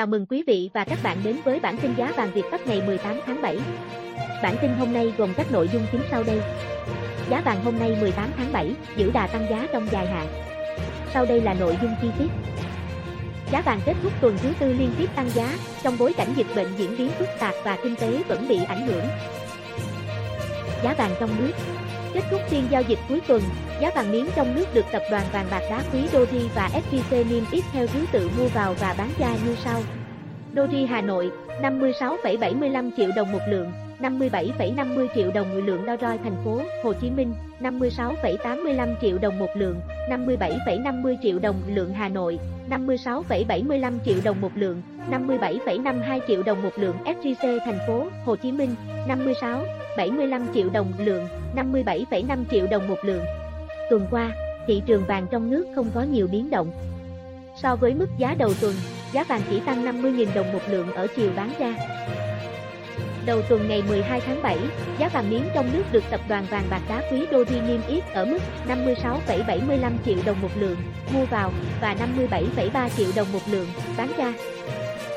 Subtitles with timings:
[0.00, 2.66] Chào mừng quý vị và các bạn đến với bản tin giá vàng Việt Bắc
[2.66, 3.58] ngày 18 tháng 7.
[4.42, 6.40] Bản tin hôm nay gồm các nội dung chính sau đây.
[7.30, 10.26] Giá vàng hôm nay 18 tháng 7 giữ đà tăng giá trong dài hạn.
[11.14, 12.28] Sau đây là nội dung chi tiết.
[13.52, 16.56] Giá vàng kết thúc tuần thứ tư liên tiếp tăng giá, trong bối cảnh dịch
[16.56, 19.04] bệnh diễn biến phức tạp và kinh tế vẫn bị ảnh hưởng.
[20.84, 21.52] Giá vàng trong nước
[22.14, 23.42] Kết thúc phiên giao dịch cuối tuần,
[23.80, 27.28] giá vàng miếng trong nước được tập đoàn vàng bạc đá quý Doji và SJC
[27.30, 29.82] niêm yết theo thứ tự mua vào và bán ra như sau.
[30.54, 31.30] Doji Hà Nội,
[31.62, 36.92] 56,75 triệu đồng một lượng, 57,50 triệu đồng một lượng Đo Roi thành phố Hồ
[36.92, 42.38] Chí Minh, 56,85 triệu đồng một lượng, 57,50 triệu đồng lượng Hà Nội,
[42.70, 48.52] 56,75 triệu đồng một lượng, 57,52 triệu đồng một lượng SJC thành phố Hồ Chí
[48.52, 48.74] Minh,
[49.08, 49.64] 56,
[49.96, 53.24] 75 triệu đồng lượng, 57,5 triệu đồng một lượng.
[53.90, 54.32] Tuần qua,
[54.66, 56.72] thị trường vàng trong nước không có nhiều biến động.
[57.62, 58.74] So với mức giá đầu tuần,
[59.12, 61.74] giá vàng chỉ tăng 50.000 đồng một lượng ở chiều bán ra.
[63.26, 64.58] Đầu tuần ngày 12 tháng 7,
[64.98, 68.04] giá vàng miếng trong nước được tập đoàn vàng bạc đá quý Doji niêm yết
[68.12, 70.76] ở mức 56,75 triệu đồng một lượng
[71.12, 74.32] mua vào và 57,3 triệu đồng một lượng bán ra.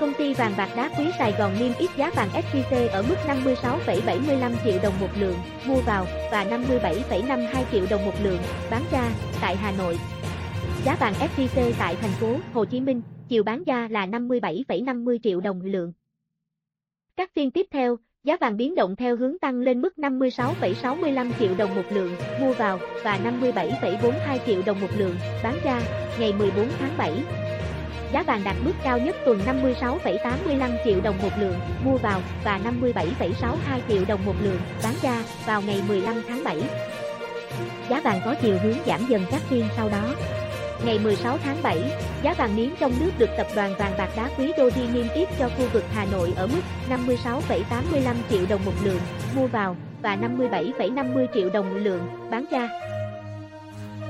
[0.00, 3.14] Công ty vàng bạc đá quý Sài Gòn niêm yết giá vàng SJC ở mức
[3.26, 8.38] 56,75 triệu đồng một lượng mua vào và 57,52 triệu đồng một lượng
[8.70, 9.98] bán ra tại Hà Nội.
[10.84, 15.40] Giá vàng SJC tại thành phố Hồ Chí Minh chiều bán ra là 57,50 triệu
[15.40, 15.92] đồng lượng.
[17.16, 21.54] Các phiên tiếp theo, giá vàng biến động theo hướng tăng lên mức 56,65 triệu
[21.58, 25.82] đồng một lượng mua vào và 57,42 triệu đồng một lượng bán ra
[26.20, 27.12] ngày 14 tháng 7
[28.12, 31.54] giá vàng đạt mức cao nhất tuần 56,85 triệu đồng một lượng
[31.84, 36.62] mua vào và 57,62 triệu đồng một lượng bán ra vào ngày 15 tháng 7.
[37.90, 40.14] Giá vàng có chiều hướng giảm dần các phiên sau đó.
[40.84, 44.28] Ngày 16 tháng 7, giá vàng miếng trong nước được tập đoàn vàng bạc đá
[44.38, 48.72] quý Doji niêm yết cho khu vực Hà Nội ở mức 56,85 triệu đồng một
[48.84, 49.00] lượng
[49.36, 52.85] mua vào và 57,50 triệu đồng một lượng bán ra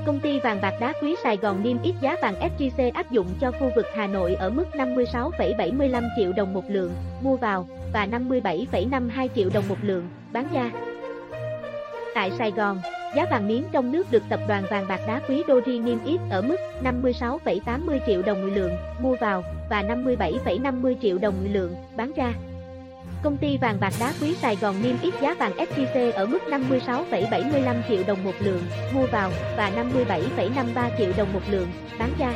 [0.07, 3.27] Công ty vàng bạc đá quý Sài Gòn niêm yết giá vàng SJC áp dụng
[3.41, 8.05] cho khu vực Hà Nội ở mức 56,75 triệu đồng một lượng mua vào và
[8.05, 10.71] 57,52 triệu đồng một lượng bán ra.
[12.15, 12.81] Tại Sài Gòn,
[13.15, 16.19] giá vàng miếng trong nước được tập đoàn vàng bạc đá quý Doji niêm yết
[16.29, 21.75] ở mức 56,80 triệu đồng một lượng mua vào và 57,50 triệu đồng một lượng
[21.97, 22.33] bán ra.
[23.27, 26.39] Công ty vàng bạc đá quý Sài Gòn niêm yết giá vàng SJC ở mức
[26.49, 28.61] 56,75 triệu đồng một lượng
[28.93, 31.67] mua vào và 57,53 triệu đồng một lượng
[31.99, 32.33] bán ra.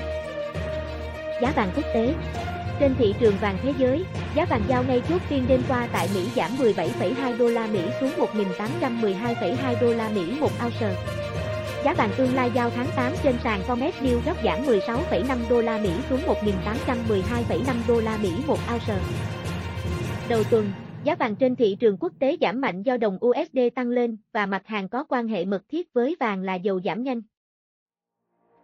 [1.41, 2.13] Giá vàng quốc tế
[2.79, 6.09] trên thị trường vàng thế giới, giá vàng giao ngay chốt phiên đêm qua tại
[6.13, 10.95] Mỹ giảm 17,2 đô la Mỹ xuống 1.812,2 đô la Mỹ một ounce.
[11.85, 15.61] Giá vàng tương lai giao tháng 8 trên sàn Comex New York giảm 16,5 đô
[15.61, 18.95] la Mỹ xuống 1.812,5 đô la Mỹ một ounce.
[20.31, 20.71] Đầu tuần,
[21.03, 24.45] giá vàng trên thị trường quốc tế giảm mạnh do đồng USD tăng lên và
[24.45, 27.21] mặt hàng có quan hệ mật thiết với vàng là dầu giảm nhanh.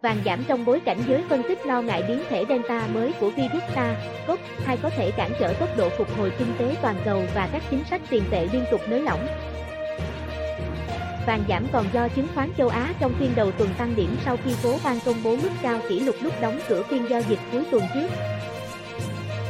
[0.02, 3.30] Vàng giảm trong bối cảnh giới phân tích lo ngại biến thể Delta mới của
[3.30, 7.48] virus SARS-CoV-2 có thể cản trở tốc độ phục hồi kinh tế toàn cầu và
[7.52, 9.26] các chính sách tiền tệ liên tục nới lỏng.
[11.26, 14.36] Vàng giảm còn do chứng khoán châu Á trong phiên đầu tuần tăng điểm sau
[14.44, 17.40] khi phố ban công bố mức cao kỷ lục lúc đóng cửa phiên giao dịch
[17.52, 18.37] cuối tuần trước.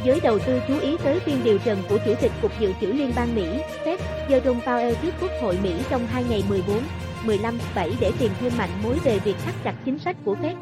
[0.03, 2.87] Giới đầu tư chú ý tới phiên điều trần của Chủ tịch Cục Dự trữ
[2.87, 3.47] Liên bang Mỹ,
[3.85, 3.97] Fed,
[4.29, 6.77] Jerome Powell trước Quốc hội Mỹ trong hai ngày 14,
[7.25, 10.55] 15, 7 để tìm thêm mạnh mối về việc thắt chặt chính sách của Fed.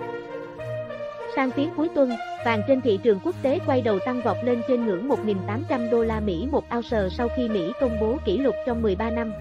[1.35, 2.11] Sang tiếng cuối tuần,
[2.45, 6.03] vàng trên thị trường quốc tế quay đầu tăng vọt lên trên ngưỡng 1.800 đô
[6.03, 9.33] la Mỹ một ounce sau khi Mỹ công bố kỷ lục trong 13 năm.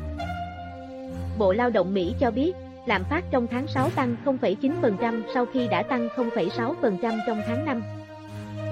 [1.38, 2.52] Bộ Lao động Mỹ cho biết,
[2.86, 6.74] lạm phát trong tháng 6 tăng 0,9% sau khi đã tăng 0,6%
[7.26, 7.82] trong tháng 5.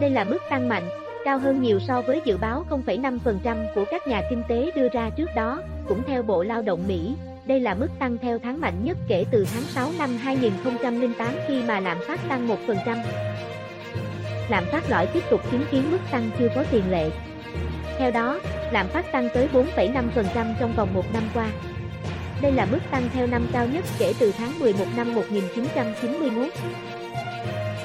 [0.01, 0.89] Đây là mức tăng mạnh,
[1.25, 5.11] cao hơn nhiều so với dự báo 0,5% của các nhà kinh tế đưa ra
[5.11, 7.15] trước đó, cũng theo Bộ Lao động Mỹ.
[7.47, 11.63] Đây là mức tăng theo tháng mạnh nhất kể từ tháng 6 năm 2008 khi
[11.63, 12.97] mà lạm phát tăng 1%.
[14.49, 17.11] Lạm phát lõi tiếp tục chứng kiến mức tăng chưa có tiền lệ.
[17.99, 18.41] Theo đó,
[18.73, 21.51] lạm phát tăng tới 4,5% trong vòng một năm qua.
[22.43, 26.49] Đây là mức tăng theo năm cao nhất kể từ tháng 11 năm 1991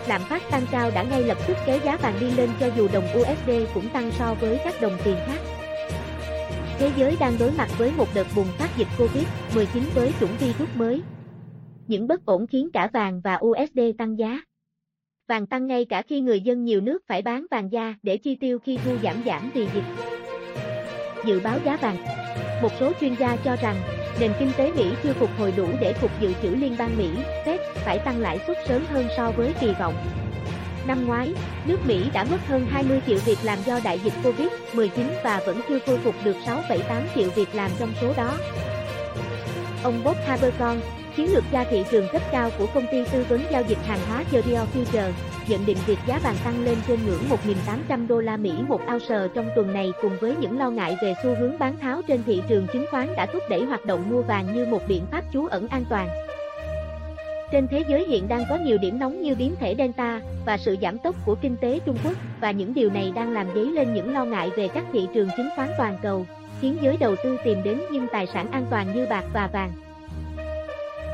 [0.09, 2.87] lạm phát tăng cao đã ngay lập tức kéo giá vàng đi lên cho dù
[2.93, 5.39] đồng USD cũng tăng so với các đồng tiền khác.
[6.79, 10.69] Thế giới đang đối mặt với một đợt bùng phát dịch Covid-19 với chủng virus
[10.75, 11.01] mới.
[11.87, 14.41] Những bất ổn khiến cả vàng và USD tăng giá.
[15.27, 18.35] Vàng tăng ngay cả khi người dân nhiều nước phải bán vàng da để chi
[18.35, 19.83] tiêu khi thu giảm giảm vì dịch.
[21.25, 21.97] Dự báo giá vàng
[22.61, 23.75] Một số chuyên gia cho rằng,
[24.19, 27.09] nền kinh tế Mỹ chưa phục hồi đủ để phục Dự trữ Liên bang Mỹ,
[27.45, 29.93] Fed, phải tăng lãi suất sớm hơn so với kỳ vọng.
[30.87, 31.33] Năm ngoái,
[31.65, 34.89] nước Mỹ đã mất hơn 20 triệu việc làm do đại dịch Covid-19
[35.23, 38.31] và vẫn chưa khôi phục được 6,8 triệu việc làm trong số đó.
[39.83, 40.79] Ông Bob Habercorn,
[41.15, 43.99] chiến lược gia thị trường cấp cao của công ty tư vấn giao dịch hàng
[44.07, 45.11] hóa Gerio Future,
[45.47, 47.23] nhận định việc giá vàng tăng lên trên ngưỡng
[47.89, 51.13] 1.800 đô la Mỹ một ounce trong tuần này cùng với những lo ngại về
[51.23, 54.21] xu hướng bán tháo trên thị trường chứng khoán đã thúc đẩy hoạt động mua
[54.21, 56.28] vàng như một biện pháp trú ẩn an toàn.
[57.51, 60.77] Trên thế giới hiện đang có nhiều điểm nóng như biến thể Delta và sự
[60.81, 63.93] giảm tốc của kinh tế Trung Quốc và những điều này đang làm dấy lên
[63.93, 66.25] những lo ngại về các thị trường chứng khoán toàn cầu,
[66.61, 69.71] khiến giới đầu tư tìm đến những tài sản an toàn như bạc và vàng.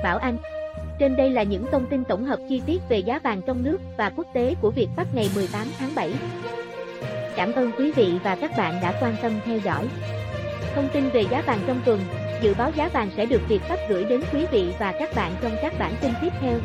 [0.03, 0.37] Bảo Anh
[0.99, 3.77] Trên đây là những thông tin tổng hợp chi tiết về giá vàng trong nước
[3.97, 6.13] và quốc tế của Việt Bắc ngày 18 tháng 7.
[7.35, 9.87] Cảm ơn quý vị và các bạn đã quan tâm theo dõi.
[10.75, 11.99] Thông tin về giá vàng trong tuần,
[12.41, 15.35] dự báo giá vàng sẽ được Việt Pháp gửi đến quý vị và các bạn
[15.41, 16.59] trong các bản tin tiếp theo.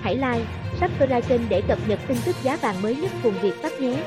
[0.00, 0.46] Hãy like,
[0.80, 4.02] subscribe kênh để cập nhật tin tức giá vàng mới nhất cùng Việt Pháp nhé.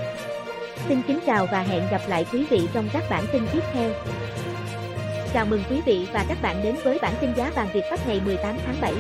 [0.88, 3.92] Xin kính chào và hẹn gặp lại quý vị trong các bản tin tiếp theo.
[5.34, 8.08] Chào mừng quý vị và các bạn đến với bản tin giá vàng Việt Pháp
[8.08, 8.94] ngày 18 tháng 7.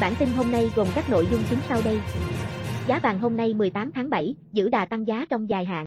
[0.00, 1.98] Bản tin hôm nay gồm các nội dung chính sau đây.
[2.86, 5.86] Giá vàng hôm nay 18 tháng 7 giữ đà tăng giá trong dài hạn.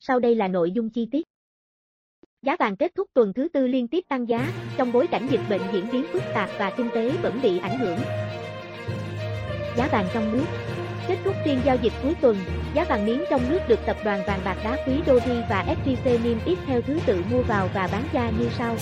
[0.00, 1.33] Sau đây là nội dung chi tiết.
[2.44, 5.40] Giá vàng kết thúc tuần thứ tư liên tiếp tăng giá, trong bối cảnh dịch
[5.50, 7.98] bệnh diễn biến phức tạp và kinh tế vẫn bị ảnh hưởng.
[9.76, 10.44] Giá vàng trong nước
[11.08, 12.36] Kết thúc phiên giao dịch cuối tuần,
[12.74, 16.24] giá vàng miếng trong nước được tập đoàn vàng bạc đá quý Doji và SJC
[16.24, 18.76] niêm yết theo thứ tự mua vào và bán ra như sau.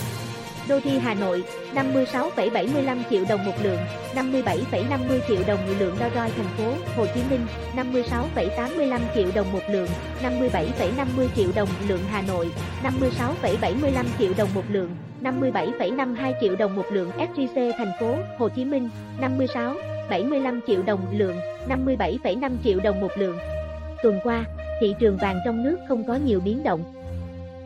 [0.67, 1.43] Doji Hà Nội,
[1.75, 3.79] 56,75 triệu đồng một lượng,
[4.15, 7.45] 57,50 triệu đồng một lượng Đo thành phố Hồ Chí Minh,
[7.75, 9.87] 56,85 triệu đồng một lượng,
[10.23, 12.49] 57,50 triệu đồng một lượng Hà Nội,
[12.83, 14.89] 56,75 triệu đồng một lượng,
[15.21, 18.89] 57,52 triệu đồng một lượng SJC thành phố Hồ Chí Minh,
[19.19, 19.75] 56
[20.09, 21.35] 75 triệu đồng lượng,
[21.69, 23.37] 57,5 triệu đồng một lượng.
[24.03, 24.45] Tuần qua,
[24.81, 26.83] thị trường vàng trong nước không có nhiều biến động.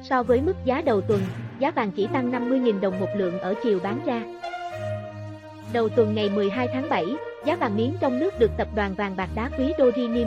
[0.09, 1.19] So với mức giá đầu tuần,
[1.59, 4.21] giá vàng chỉ tăng 50.000 đồng một lượng ở chiều bán ra.
[5.73, 7.05] Đầu tuần ngày 12 tháng 7,
[7.45, 10.11] giá vàng miếng trong nước được tập đoàn vàng bạc đá quý Doji